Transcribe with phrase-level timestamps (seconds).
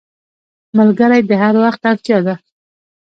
[0.77, 2.35] ملګری د هر وخت اړتیا ده